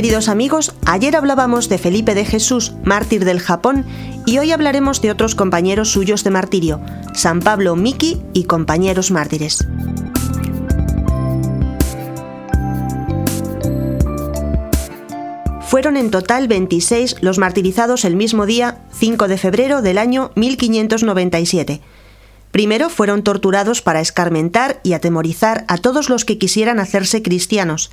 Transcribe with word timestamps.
Queridos 0.00 0.30
amigos, 0.30 0.74
ayer 0.86 1.14
hablábamos 1.14 1.68
de 1.68 1.76
Felipe 1.76 2.14
de 2.14 2.24
Jesús, 2.24 2.72
mártir 2.84 3.26
del 3.26 3.38
Japón, 3.38 3.84
y 4.24 4.38
hoy 4.38 4.50
hablaremos 4.50 5.02
de 5.02 5.10
otros 5.10 5.34
compañeros 5.34 5.90
suyos 5.90 6.24
de 6.24 6.30
martirio, 6.30 6.80
San 7.12 7.40
Pablo 7.40 7.76
Miki 7.76 8.22
y 8.32 8.44
compañeros 8.44 9.10
mártires. 9.10 9.66
Fueron 15.70 15.96
en 15.96 16.10
total 16.10 16.48
26 16.48 17.18
los 17.20 17.38
martirizados 17.38 18.04
el 18.04 18.16
mismo 18.16 18.44
día, 18.44 18.78
5 18.90 19.28
de 19.28 19.38
febrero 19.38 19.82
del 19.82 19.98
año 19.98 20.32
1597. 20.34 21.80
Primero 22.50 22.90
fueron 22.90 23.22
torturados 23.22 23.80
para 23.80 24.00
escarmentar 24.00 24.80
y 24.82 24.94
atemorizar 24.94 25.64
a 25.68 25.78
todos 25.78 26.08
los 26.08 26.24
que 26.24 26.38
quisieran 26.38 26.80
hacerse 26.80 27.22
cristianos, 27.22 27.92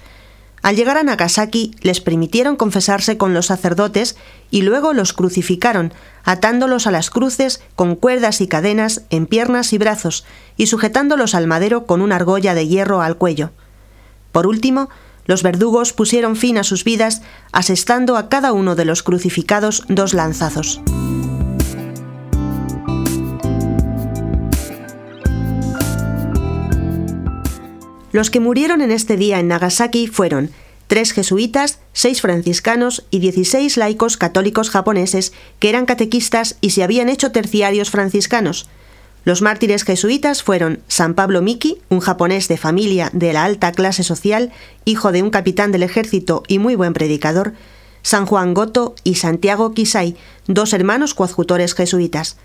al 0.64 0.76
llegar 0.76 0.98
a 0.98 1.04
Nagasaki 1.04 1.76
les 1.82 2.02
permitieron 2.02 2.56
confesarse 2.56 3.16
con 3.16 3.36
los 3.36 3.46
sacerdotes 3.46 4.18
y 4.50 4.64
luego 4.64 4.94
los 4.94 5.14
crucificaron, 5.14 5.94
atándolos 6.24 6.88
a 6.88 6.92
las 6.92 7.12
cruces 7.12 7.62
con 7.76 7.96
cuerdas 7.96 8.42
y 8.42 8.48
cadenas 8.48 9.04
en 9.12 9.28
piernas 9.28 9.72
y 9.72 9.78
brazos 9.78 10.26
y 10.58 10.66
sujetándolos 10.66 11.36
al 11.36 11.46
madero 11.46 11.86
con 11.86 12.02
una 12.02 12.16
argolla 12.16 12.56
de 12.56 12.68
hierro 12.68 13.04
al 13.04 13.18
cuello. 13.18 13.52
Por 14.32 14.48
último, 14.48 14.90
los 15.28 15.44
verdugos 15.44 15.94
pusieron 15.94 16.36
fin 16.36 16.58
a 16.58 16.64
sus 16.64 16.84
vidas 16.84 17.22
asestando 17.52 18.18
a 18.18 18.30
cada 18.30 18.54
uno 18.54 18.76
de 18.76 18.86
los 18.86 19.04
crucificados 19.04 19.84
dos 19.88 20.14
lanzazos. 20.14 20.82
Los 28.12 28.32
que 28.32 28.40
murieron 28.40 28.82
en 28.82 28.90
este 28.92 29.16
día 29.18 29.40
en 29.40 29.50
Nagasaki 29.50 30.08
fueron 30.08 30.50
tres 30.88 31.12
jesuitas, 31.12 31.80
seis 31.94 32.22
franciscanos 32.22 33.06
y 33.12 33.20
16 33.20 33.78
laicos 33.78 34.18
católicos 34.18 34.70
japoneses 34.70 35.34
que 35.60 35.70
eran 35.70 35.86
catequistas 35.86 36.58
y 36.62 36.72
se 36.72 36.84
habían 36.84 37.10
hecho 37.10 37.32
terciarios 37.32 37.92
franciscanos. 37.92 38.70
Los 39.28 39.42
mártires 39.42 39.84
jesuitas 39.84 40.42
fueron 40.42 40.80
San 40.88 41.14
Pablo 41.14 41.42
Miki, 41.42 41.82
un 41.90 42.00
japonés 42.00 42.48
de 42.48 42.56
familia 42.56 43.10
de 43.12 43.34
la 43.34 43.44
alta 43.44 43.74
clase 43.74 44.02
social, 44.04 44.54
hijo 44.86 45.12
de 45.12 45.22
un 45.22 45.32
capitán 45.32 45.74
del 45.74 45.84
ejército 45.84 46.44
y 46.48 46.60
muy 46.60 46.76
buen 46.76 46.94
predicador, 46.94 47.52
San 48.04 48.26
Juan 48.26 48.54
Goto 48.54 48.96
y 49.04 49.16
Santiago 49.16 49.74
Kisai, 49.74 50.16
dos 50.48 50.72
hermanos 50.72 51.14
coadjutores 51.14 51.76
jesuitas. 51.76 52.38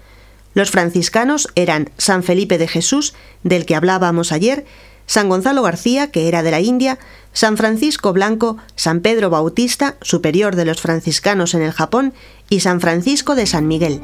Los 0.55 0.73
franciscanos 0.73 1.47
eran 1.55 1.91
San 1.99 2.25
Felipe 2.25 2.59
de 2.59 2.67
Jesús, 2.67 3.15
del 3.45 3.65
que 3.65 3.77
hablábamos 3.77 4.33
ayer, 4.33 4.67
San 5.07 5.29
Gonzalo 5.29 5.63
García, 5.63 6.11
que 6.11 6.27
era 6.27 6.43
de 6.43 6.51
la 6.51 6.59
India, 6.59 6.99
San 7.33 7.57
Francisco 7.57 8.13
Blanco, 8.13 8.57
San 8.75 9.03
Pedro 9.03 9.31
Bautista, 9.31 9.95
superior 10.03 10.57
de 10.57 10.65
los 10.65 10.81
franciscanos 10.81 11.55
en 11.55 11.63
el 11.63 11.71
Japón, 11.71 12.13
y 12.51 12.59
San 12.59 12.81
Francisco 12.81 13.37
de 13.37 13.47
San 13.47 13.69
Miguel. 13.69 14.01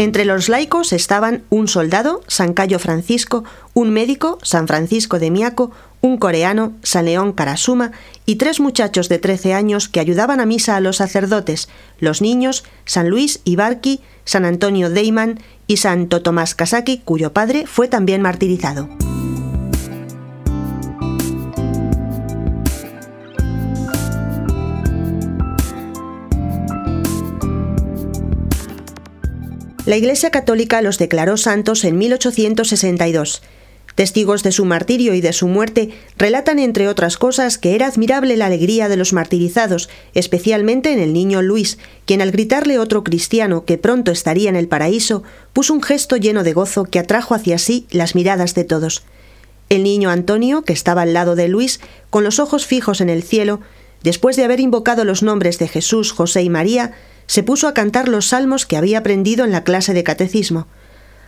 Entre 0.00 0.24
los 0.24 0.48
laicos 0.48 0.94
estaban 0.94 1.42
un 1.50 1.68
soldado, 1.68 2.22
San 2.26 2.54
Cayo 2.54 2.78
Francisco, 2.78 3.44
un 3.74 3.90
médico, 3.90 4.38
San 4.40 4.66
Francisco 4.66 5.18
de 5.18 5.30
Miaco, 5.30 5.72
un 6.00 6.16
coreano, 6.16 6.72
San 6.82 7.04
León 7.04 7.34
Karasuma, 7.34 7.92
y 8.24 8.36
tres 8.36 8.60
muchachos 8.60 9.10
de 9.10 9.18
13 9.18 9.52
años 9.52 9.90
que 9.90 10.00
ayudaban 10.00 10.40
a 10.40 10.46
misa 10.46 10.76
a 10.76 10.80
los 10.80 10.96
sacerdotes, 10.96 11.68
los 11.98 12.22
niños, 12.22 12.64
San 12.86 13.10
Luis 13.10 13.42
Ibarki, 13.44 14.00
San 14.24 14.46
Antonio 14.46 14.88
Deiman 14.88 15.38
y 15.66 15.76
Santo 15.76 16.22
Tomás 16.22 16.54
Kasaki, 16.54 17.02
cuyo 17.04 17.34
padre 17.34 17.66
fue 17.66 17.86
también 17.86 18.22
martirizado. 18.22 18.88
La 29.90 29.96
Iglesia 29.96 30.30
Católica 30.30 30.82
los 30.82 30.98
declaró 30.98 31.36
santos 31.36 31.82
en 31.82 31.98
1862 31.98 33.42
Testigos 33.96 34.44
de 34.44 34.52
su 34.52 34.64
martirio 34.64 35.14
y 35.14 35.20
de 35.20 35.32
su 35.32 35.48
muerte 35.48 35.90
relatan, 36.16 36.60
entre 36.60 36.86
otras 36.86 37.16
cosas, 37.16 37.58
que 37.58 37.74
era 37.74 37.88
admirable 37.88 38.36
la 38.36 38.46
alegría 38.46 38.88
de 38.88 38.96
los 38.96 39.12
martirizados, 39.12 39.88
especialmente 40.14 40.92
en 40.92 41.00
el 41.00 41.12
niño 41.12 41.42
Luis, 41.42 41.76
quien 42.06 42.22
al 42.22 42.30
gritarle 42.30 42.78
otro 42.78 43.02
cristiano 43.02 43.64
que 43.64 43.78
pronto 43.78 44.12
estaría 44.12 44.48
en 44.48 44.54
el 44.54 44.68
paraíso, 44.68 45.24
puso 45.52 45.74
un 45.74 45.82
gesto 45.82 46.16
lleno 46.16 46.44
de 46.44 46.52
gozo 46.52 46.84
que 46.84 47.00
atrajo 47.00 47.34
hacia 47.34 47.58
sí 47.58 47.88
las 47.90 48.14
miradas 48.14 48.54
de 48.54 48.62
todos. 48.62 49.02
El 49.70 49.82
niño 49.82 50.10
Antonio, 50.10 50.62
que 50.62 50.72
estaba 50.72 51.02
al 51.02 51.14
lado 51.14 51.34
de 51.34 51.48
Luis, 51.48 51.80
con 52.10 52.22
los 52.22 52.38
ojos 52.38 52.64
fijos 52.64 53.00
en 53.00 53.10
el 53.10 53.24
cielo, 53.24 53.58
después 54.04 54.36
de 54.36 54.44
haber 54.44 54.60
invocado 54.60 55.04
los 55.04 55.24
nombres 55.24 55.58
de 55.58 55.66
Jesús, 55.66 56.12
José 56.12 56.42
y 56.42 56.48
María, 56.48 56.94
se 57.30 57.44
puso 57.44 57.68
a 57.68 57.74
cantar 57.74 58.08
los 58.08 58.26
salmos 58.26 58.66
que 58.66 58.76
había 58.76 58.98
aprendido 58.98 59.44
en 59.44 59.52
la 59.52 59.62
clase 59.62 59.94
de 59.94 60.02
catecismo. 60.02 60.66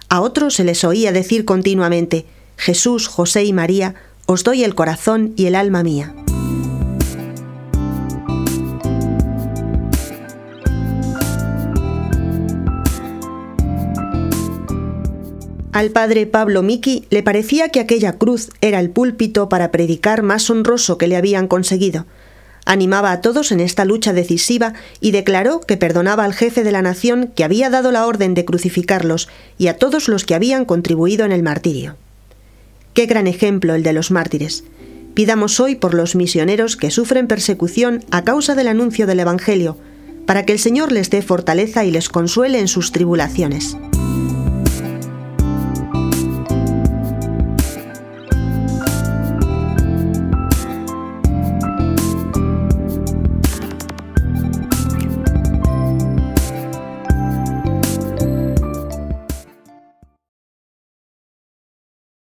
A 0.09 0.21
otros 0.21 0.55
se 0.55 0.65
les 0.65 0.83
oía 0.83 1.13
decir 1.13 1.45
continuamente 1.45 2.27
Jesús, 2.57 3.07
José 3.07 3.45
y 3.45 3.53
María, 3.53 3.95
os 4.27 4.43
doy 4.43 4.65
el 4.65 4.75
corazón 4.75 5.33
y 5.37 5.47
el 5.47 5.55
alma 5.55 5.85
mía. 5.85 6.13
Al 15.71 15.91
padre 15.93 16.27
Pablo 16.27 16.65
Miki 16.65 17.07
le 17.11 17.23
parecía 17.23 17.69
que 17.69 17.79
aquella 17.79 18.15
cruz 18.15 18.51
era 18.61 18.81
el 18.81 18.91
púlpito 18.91 19.49
para 19.49 19.71
predicar 19.71 20.25
más 20.25 20.51
honroso 20.51 20.99
que 20.99 21.07
le 21.07 21.15
habían 21.15 21.47
conseguido. 21.47 22.07
Animaba 22.65 23.11
a 23.11 23.21
todos 23.21 23.51
en 23.51 23.61
esta 23.61 23.85
lucha 23.85 24.13
decisiva 24.13 24.75
y 25.01 25.11
declaró 25.11 25.61
que 25.61 25.77
perdonaba 25.77 26.25
al 26.25 26.33
jefe 26.33 26.63
de 26.63 26.73
la 26.73 26.83
nación 26.83 27.33
que 27.35 27.45
había 27.45 27.71
dado 27.71 27.91
la 27.91 28.07
orden 28.07 28.35
de 28.35 28.45
crucificarlos 28.45 29.29
y 29.59 29.67
a 29.67 29.79
todos 29.79 30.09
los 30.09 30.25
que 30.25 30.35
habían 30.35 30.65
contribuido 30.65 31.25
en 31.25 31.33
el 31.33 31.43
martirio. 31.43 31.97
Qué 32.95 33.07
gran 33.07 33.27
ejemplo 33.27 33.75
el 33.75 33.83
de 33.83 33.93
los 33.93 34.11
mártires. 34.11 34.65
Pidamos 35.15 35.61
hoy 35.61 35.75
por 35.75 35.95
los 35.95 36.15
misioneros 36.15 36.77
que 36.77 36.91
sufren 36.91 37.27
persecución 37.27 38.05
a 38.11 38.23
causa 38.23 38.55
del 38.55 38.69
anuncio 38.69 39.07
del 39.07 39.21
Evangelio, 39.21 39.77
para 40.27 40.47
que 40.47 40.53
el 40.53 40.59
Señor 40.59 40.93
les 40.93 41.11
dé 41.11 41.21
fortaleza 41.21 41.85
y 41.85 41.91
les 41.91 42.09
consuele 42.09 42.61
en 42.61 42.69
sus 42.69 42.93
tribulaciones. 42.93 43.77